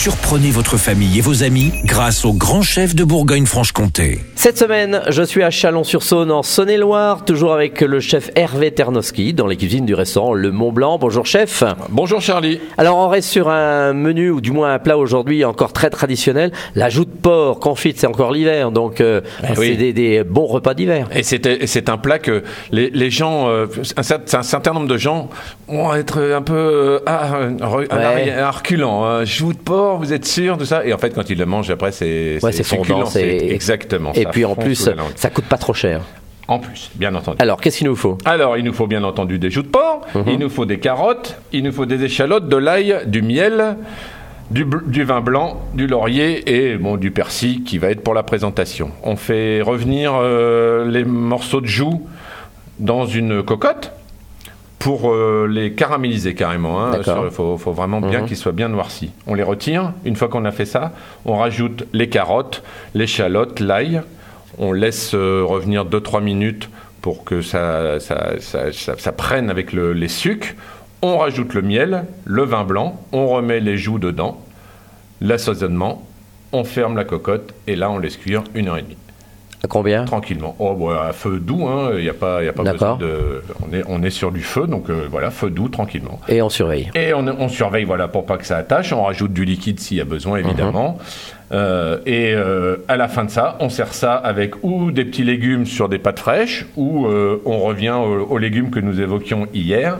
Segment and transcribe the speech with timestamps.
[0.00, 4.20] Surprenez votre famille et vos amis grâce au grand chef de Bourgogne-Franche-Comté.
[4.36, 9.46] Cette semaine, je suis à Chalon-sur-Saône en Saône-et-Loire, toujours avec le chef Hervé Ternowski dans
[9.46, 10.98] les cuisines du restaurant Le Mont Blanc.
[10.98, 11.64] Bonjour chef.
[11.88, 12.60] Bonjour Charlie.
[12.76, 16.52] Alors on reste sur un menu ou du moins un plat aujourd'hui encore très traditionnel.
[16.76, 19.76] La joue de porc confite, c'est encore l'hiver, donc euh, Eh c'est oui.
[19.78, 21.08] des, des bons repas d'hiver.
[21.16, 23.66] Et c'est un plat que les, les gens, euh,
[23.96, 25.30] un, cer- un certain nombre de gens
[25.66, 27.86] vont être un peu euh, ah, à Ouais.
[27.90, 29.04] l'arrière, à reculant.
[29.04, 29.24] hein.
[29.24, 30.84] Joue de porc, vous êtes sûr de ça?
[30.84, 34.12] Et en fait, quand ils le mangent après, c'est Ouais, fondant, c'est exactement.
[34.14, 36.00] Et ça puis en plus, ça coûte pas trop cher.
[36.48, 37.38] En plus, bien entendu.
[37.40, 38.18] Alors qu'est-ce qu'il nous faut?
[38.24, 40.22] Alors, il nous faut bien entendu des joues de porc, Mhm.
[40.28, 43.76] il nous faut des carottes, il nous faut des échalotes, de l'ail, du miel,
[44.52, 48.92] du vin blanc, du laurier et bon, du persil qui va être pour la présentation.
[49.02, 52.06] On fait revenir euh, les morceaux de joues
[52.78, 53.90] dans une cocotte
[54.86, 56.80] pour euh, les caraméliser carrément.
[56.80, 57.00] hein.
[57.24, 58.26] Il faut, faut vraiment bien Mhm.
[58.28, 59.10] qu'ils soient bien noircis.
[59.26, 59.92] On les retire.
[60.04, 60.92] Une fois qu'on a fait ça,
[61.24, 62.62] on rajoute les carottes,
[62.94, 64.02] l'échalote, l'ail.
[64.58, 66.70] On laisse euh, revenir 2-3 minutes
[67.02, 70.54] pour que ça, ça, ça- ça- ça prenne avec le- les sucres.
[71.02, 74.40] On rajoute le miel, le vin blanc, on remet les joues dedans,
[75.20, 76.06] l'assaisonnement,
[76.52, 78.96] on ferme la cocotte et là on laisse cuire une heure et demie
[79.66, 80.54] À combien tranquillement.
[80.60, 83.42] Oh, bah, à feu doux, hein, il n'y a pas, y a pas besoin de.
[83.68, 86.20] On est, on est sur du feu, donc euh, voilà, feu doux, tranquillement.
[86.28, 86.90] Et on surveille.
[86.94, 88.92] Et on, on surveille, voilà, pour pas que ça attache.
[88.92, 90.98] On rajoute du liquide s'il y a besoin, évidemment.
[91.52, 95.22] Euh, et euh, à la fin de ça, on sert ça avec ou des petits
[95.22, 99.46] légumes sur des pâtes fraîches, ou euh, on revient aux, aux légumes que nous évoquions
[99.54, 99.98] hier,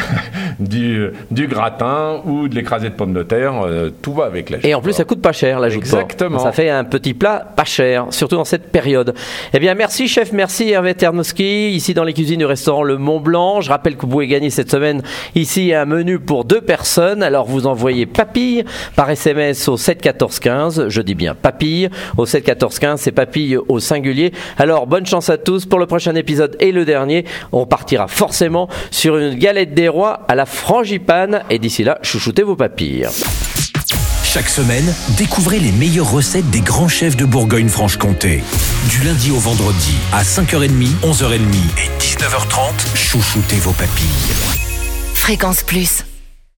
[0.58, 3.54] du, du gratin ou de l'écrasé de pommes de terre.
[4.02, 5.68] tout va avec la Et en plus, ça coûte pas cher, la.
[5.68, 6.38] Exactement.
[6.38, 9.14] Ça fait un petit plat pas cher, surtout dans cette période.
[9.54, 13.20] Eh bien, merci chef, merci Hervé Ternowski, ici dans les cuisines du restaurant Le Mont
[13.20, 13.60] Blanc.
[13.60, 15.02] Je rappelle que vous pouvez gagner cette semaine
[15.34, 17.22] ici un menu pour deux personnes.
[17.22, 20.40] Alors, vous envoyez papille par SMS au 7 14
[20.82, 20.88] 15.
[20.88, 23.00] Je dis bien papille au 7 14 15.
[23.00, 24.32] C'est papille au singulier.
[24.58, 27.24] Alors, bonne chance à tous pour le prochain épisode et le dernier.
[27.52, 31.42] On partira forcément sur une galette des rois à la frangipane.
[31.50, 33.08] Et d'ici là, chouchoutez vos papilles.
[34.24, 38.42] Chaque semaine, découvrez les meilleures recettes des grands chefs de Bourgogne-Franche-Comté.
[38.88, 41.34] Du lundi au vendredi, à 5h30, 11h30
[41.76, 44.32] et 19h30, chouchoutez vos papilles.
[45.14, 46.04] Fréquence Plus.